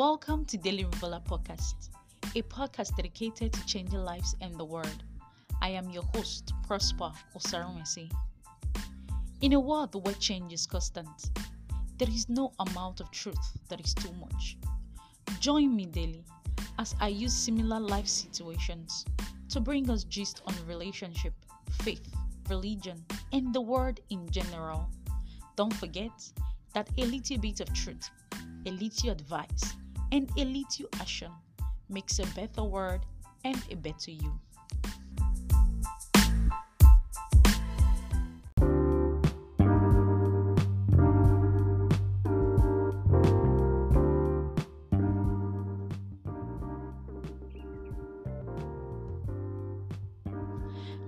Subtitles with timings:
[0.00, 1.90] Welcome to Daily Revealer Podcast,
[2.34, 5.04] a podcast dedicated to changing lives and the world.
[5.60, 8.10] I am your host, Prosper Osarumesi.
[9.42, 11.38] In a world where change is constant,
[11.98, 14.56] there is no amount of truth that is too much.
[15.38, 16.24] Join me daily
[16.78, 19.04] as I use similar life situations
[19.50, 21.34] to bring us gist on relationship,
[21.82, 22.10] faith,
[22.48, 23.04] religion,
[23.34, 24.88] and the world in general.
[25.56, 26.10] Don't forget
[26.72, 28.08] that a little bit of truth,
[28.64, 29.74] a little advice,
[30.12, 31.30] and a little action
[31.88, 33.00] makes a better world
[33.44, 34.38] and a better you.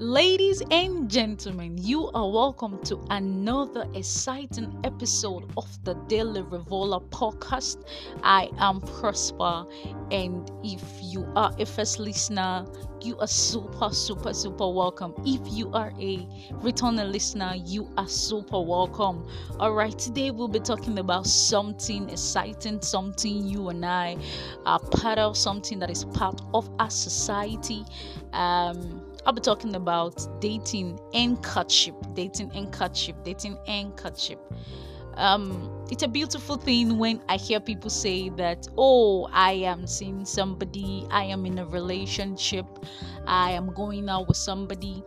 [0.03, 7.85] Ladies and gentlemen, you are welcome to another exciting episode of the Daily Revola podcast.
[8.25, 9.65] I am Prosper,
[10.11, 12.67] and if you are a first listener,
[13.01, 15.15] you are super, super, super welcome.
[15.25, 19.25] If you are a returning listener, you are super welcome.
[19.61, 24.17] All right, today we'll be talking about something exciting, something you and I
[24.67, 27.85] are part of, something that is part of our society.
[28.33, 34.41] Um, I'll be talking about dating and courtship, dating and courtship, dating and courtship.
[35.15, 40.25] Um, it's a beautiful thing when I hear people say that, oh, I am seeing
[40.25, 42.67] somebody, I am in a relationship,
[43.27, 45.05] I am going out with somebody,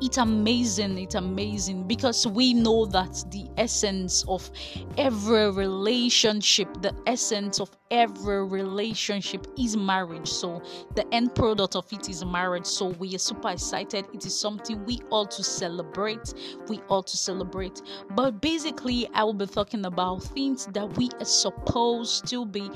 [0.00, 4.50] it's amazing it's amazing because we know that the essence of
[4.98, 10.28] every relationship the essence of every relationship is marriage.
[10.28, 10.62] So
[10.94, 12.66] the end product of it is marriage.
[12.66, 14.06] So we are super excited.
[14.14, 16.34] It is something we ought to celebrate
[16.68, 17.82] we ought to celebrate.
[18.14, 22.70] But basically i will be talking about things that we are supposed to be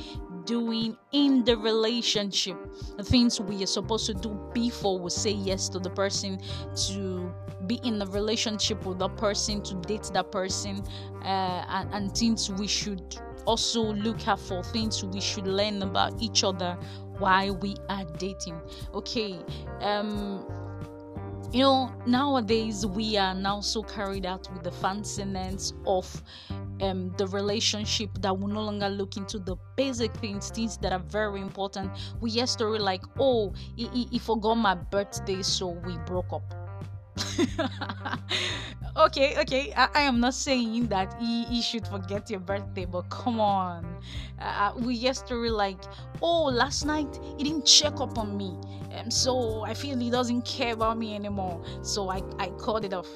[0.45, 2.57] doing in the relationship,
[2.96, 6.39] the things we are supposed to do before we say yes to the person,
[6.89, 7.33] to
[7.67, 10.83] be in a relationship with that person, to date that person,
[11.23, 16.20] uh, and, and things we should also look out for, things we should learn about
[16.20, 16.77] each other
[17.19, 18.61] while we are dating.
[18.95, 19.39] Okay,
[19.80, 20.46] um
[21.52, 26.23] you know nowadays we are now so carried out with the fanciness of
[26.80, 31.02] um, the relationship that will no longer look into the basic things things that are
[31.08, 31.90] very important
[32.20, 36.55] we hear story like oh he, he, he forgot my birthday so we broke up
[38.96, 39.73] okay, okay.
[39.77, 43.86] I, I, am not saying that he, he should forget your birthday, but come on.
[44.40, 45.79] Uh, uh we yesterday like,
[46.23, 48.58] oh, last night he didn't check up on me,
[48.90, 51.64] and so I feel he doesn't care about me anymore.
[51.83, 53.08] So I I called it off.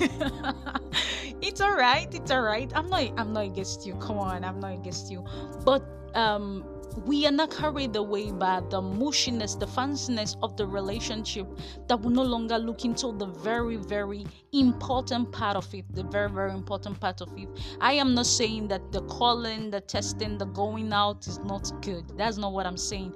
[1.42, 2.12] it's all right.
[2.14, 2.70] It's all right.
[2.74, 3.12] I'm not.
[3.16, 3.94] I'm not against you.
[3.96, 4.44] Come on.
[4.44, 5.24] I'm not against you.
[5.64, 5.82] But
[6.14, 6.64] um
[7.06, 11.46] we are not carried away by the mushiness, the fanciness of the relationship
[11.88, 15.84] that we no longer look into the very, very important part of it.
[15.94, 17.48] The very, very important part of it.
[17.80, 22.04] I am not saying that the calling, the testing, the going out is not good.
[22.16, 23.14] That's not what I'm saying.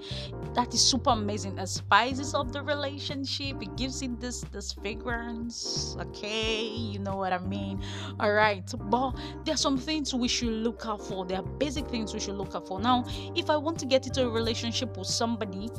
[0.55, 1.59] That is super amazing.
[1.59, 5.97] As spices of the relationship, it gives it this this fragrance.
[6.01, 7.83] Okay, you know what I mean.
[8.21, 9.13] All right, but
[9.45, 11.25] there are some things we should look out for.
[11.25, 12.81] There are basic things we should look out for.
[12.81, 13.05] Now,
[13.35, 15.71] if I want want to get into a relationship with somebody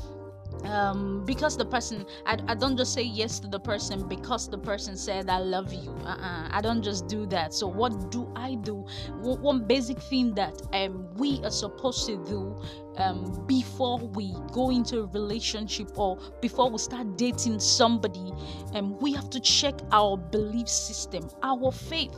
[0.66, 4.58] um because the person I, I don't just say yes to the person because the
[4.58, 5.92] person said i love you.
[6.06, 6.48] Uh-uh.
[6.52, 7.54] i don't just do that.
[7.54, 8.86] So what do i do?
[9.22, 12.60] One basic thing that um we are supposed to do
[12.98, 18.32] um before we go into a relationship or before we start dating somebody
[18.74, 22.16] and um, we have to check our belief system our faith.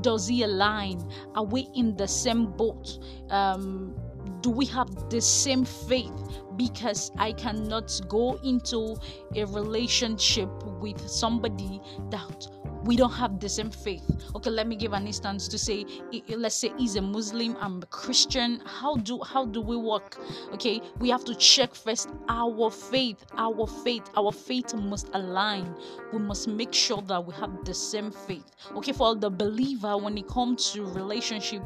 [0.00, 1.08] Does he align?
[1.36, 2.98] Are we in the same boat?
[3.30, 3.94] Um
[4.42, 6.12] do we have the same faith?
[6.56, 8.96] Because i cannot go into
[9.34, 11.80] a relationship with somebody
[12.10, 12.46] that
[12.84, 14.02] we don't have the same faith.
[14.34, 15.84] Okay let me give an instance to say
[16.28, 18.60] let's say he's a muslim i'm a christian.
[18.66, 20.18] How do how do we work?
[20.52, 25.74] Okay we have to check first our faith our faith our faith must align.
[26.12, 28.44] We must make sure that we have the same faith.
[28.76, 31.62] Okay for the believer when it comes to relationship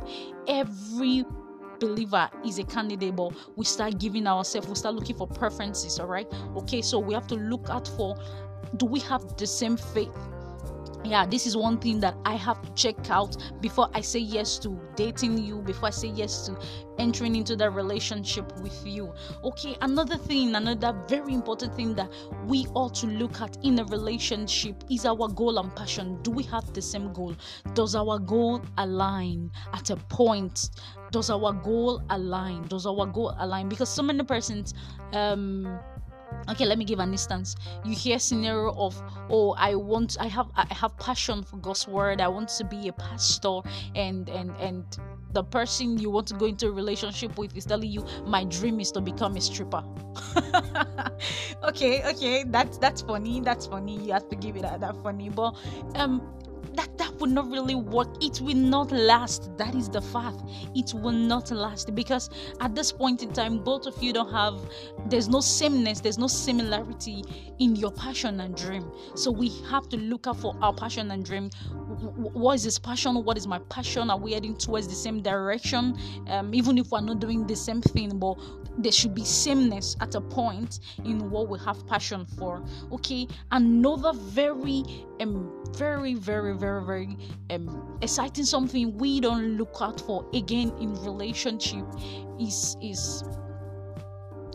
[0.46, 1.24] every
[1.78, 6.06] believer is a candidate, but we start giving ourselves, we start looking for preferences, all
[6.06, 6.26] right?
[6.56, 8.16] Okay, so we have to look out for
[8.76, 10.10] do we have the same faith?
[11.06, 14.58] Yeah this is one thing that i have to check out before i say yes
[14.58, 16.58] to dating you before i say yes to
[16.98, 19.12] entering into that relationship with you.
[19.44, 22.10] Okay another thing another very important thing that
[22.46, 26.20] we ought to look at in a relationship is our goal and passion.
[26.22, 27.34] Do we have the same goal?
[27.74, 30.70] Does our goal align at a point?
[31.12, 32.66] Does our goal align?
[32.68, 33.68] Does our goal align?
[33.68, 34.74] Because so many persons
[35.12, 35.78] um
[36.48, 37.56] okay let me give an instance.
[37.84, 39.00] You hear scenario of
[39.30, 42.20] oh i want i have i have passion for god's word.
[42.20, 43.60] I want to be a pastor
[43.94, 44.84] and and and
[45.32, 48.80] the person you want to go into a relationship with is telling you my dream
[48.80, 49.84] is to become a stripper.
[51.64, 53.98] Okay okay that's that's funny that's funny.
[53.98, 55.28] You have to give it that, that funny.
[55.28, 55.54] But
[55.96, 56.22] um
[57.26, 58.08] will not really work.
[58.22, 59.56] It will not last.
[59.58, 60.42] That is the fact.
[60.74, 62.30] It will not last because
[62.60, 64.60] at this point in time both of you don't have
[65.08, 67.24] there's no sameness there's no similarity
[67.58, 68.90] in your passion and dream.
[69.14, 71.50] So we have to look out for our passion and dream.
[72.14, 73.24] What is this passion?
[73.24, 74.10] What is my passion?
[74.10, 75.98] Are we heading towards the same direction?
[76.28, 78.38] Um, even if we're not doing the same thing but
[78.78, 83.26] there should be sameness at a point in what we have passion for okay?
[83.50, 84.82] Another very
[85.20, 87.16] um very very very very
[87.50, 91.84] um exciting something we don't look out for again in relationship
[92.38, 93.24] is is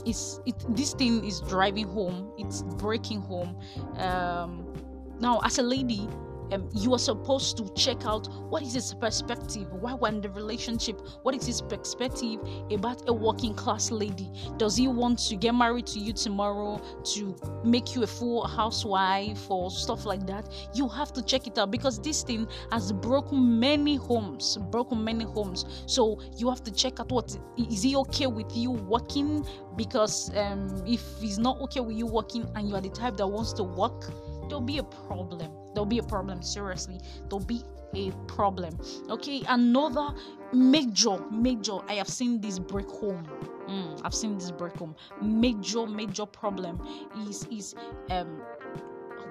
[0.05, 2.31] is it this thing is driving home.
[2.37, 3.55] It's breaking home.
[3.97, 4.73] Um
[5.19, 6.07] now as a lady
[6.51, 9.71] um, you are supposed to check out what is his perspective.
[9.73, 12.39] Why we're in the relationship what is his perspective
[12.71, 14.29] about a working class lady?
[14.57, 16.81] Does he want to get married to you tomorrow
[17.13, 20.51] to make you a full housewife or stuff like that?
[20.73, 25.23] You have to check it out because this thing has broken many homes broken many
[25.23, 25.65] homes.
[25.85, 29.45] So you have to check out what is he okay with you working?
[29.75, 33.27] Because um, if he's not okay with you working and you are the type that
[33.27, 34.11] wants to work
[34.47, 36.99] there'll be a problem there'll be a problem seriously.
[37.29, 37.63] There'll be
[37.93, 38.77] a problem.
[39.09, 40.13] Okay another
[40.53, 43.25] major major i have seen this break home.
[43.67, 44.95] Mm, i've seen this break home.
[45.21, 46.81] Major major problem
[47.27, 47.75] is is
[48.09, 48.41] um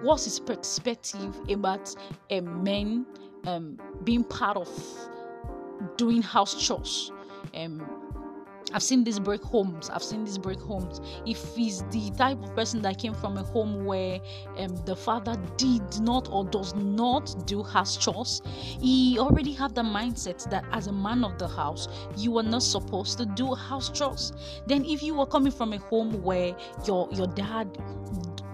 [0.02, 1.94] what's his perspective about
[2.30, 3.06] a man
[3.46, 4.68] um being part of
[5.96, 7.12] doing house chores?
[7.54, 8.09] Um
[8.72, 9.90] I've seen these break homes.
[9.90, 11.00] I've seen these break homes.
[11.26, 14.20] If he's the type of person that came from a home where
[14.58, 18.42] um, the father did not or does not do house chores,
[18.80, 22.62] he already had the mindset that as a man of the house, you are not
[22.62, 24.32] supposed to do house chores.
[24.66, 26.54] Then, if you were coming from a home where
[26.86, 27.76] your your dad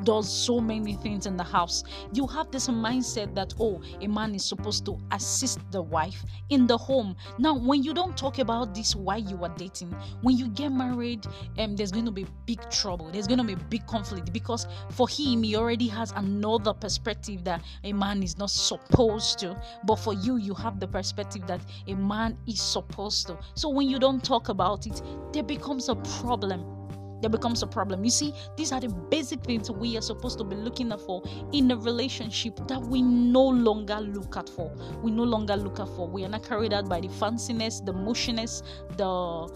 [0.07, 1.83] does so many things in the house.
[2.13, 6.67] You have this mindset that, oh, a man is supposed to assist the wife in
[6.67, 7.17] the home.
[7.39, 9.91] Now, when you don't talk about this while you are dating,
[10.23, 11.27] when you get married,
[11.59, 13.11] um, there's going to be big trouble.
[13.11, 17.63] There's going to be big conflict because for him, he already has another perspective that
[17.83, 19.61] a man is not supposed to.
[19.85, 23.39] But for you, you have the perspective that a man is supposed to.
[23.55, 26.86] So when you don't talk about it, there becomes a problem
[27.21, 28.05] there becomes a problem.
[28.05, 31.23] You see, these are the basic things we are supposed to be looking for
[31.53, 34.73] in a relationship that we no longer look at for.
[35.03, 36.09] We no longer look at for.
[36.09, 38.63] We are not carried out by the fanciness, the motioniness,
[38.97, 39.49] the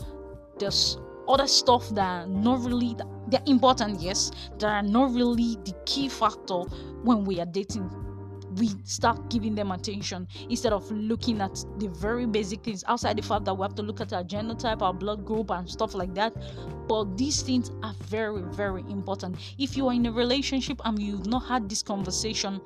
[0.59, 0.99] the
[1.29, 2.97] other stuff that are not really
[3.29, 6.63] they're important, yes, that are not really the key factor
[7.05, 7.89] when we are dating
[8.57, 13.23] we start giving them attention instead of looking at the very basic things outside the
[13.23, 16.15] fact that we have to look at our genotype, our blood group, and stuff like
[16.15, 16.35] that.
[16.89, 19.37] But these things are very, very important.
[19.59, 22.61] If you are in a relationship and you've not had this conversation,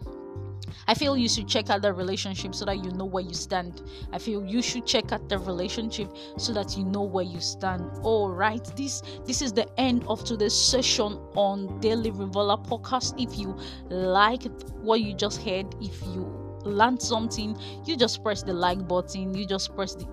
[0.87, 3.83] I feel you should check out the relationship so that you know where you stand.
[4.13, 7.85] I feel you should check out the relationship so that you know where you stand.
[8.03, 13.15] All right, this this is the end of today's session on Daily Revola podcast.
[13.21, 13.57] If you
[13.91, 14.45] like
[14.83, 16.23] what you just heard, if you
[16.65, 19.35] learned something, you just press the like button.
[19.35, 20.07] You just press the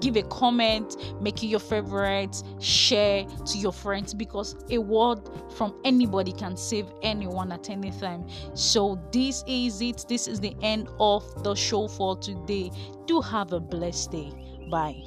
[0.00, 5.20] give a comment, make it your favorite, share to your friends because a word
[5.56, 8.26] from anybody can save anyone at any time.
[8.54, 10.04] So, this is it.
[10.08, 12.70] This is the end of the show for today.
[13.06, 14.32] Do have a blessed day.
[14.70, 15.02] Bye.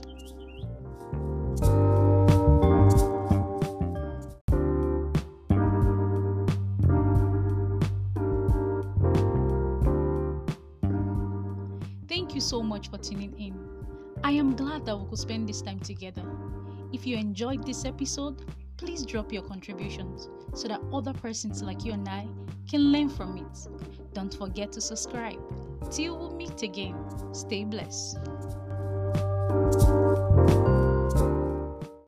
[12.07, 13.60] Thank you so much for tuning in.
[14.31, 16.23] I am glad that we could spend this time together.
[16.93, 18.45] If you enjoyed this episode,
[18.77, 22.29] please drop your contributions so that other persons like you and I
[22.69, 23.67] can learn from it.
[24.13, 25.37] Don't forget to subscribe.
[25.91, 26.95] Till we meet again,
[27.33, 28.19] stay blessed.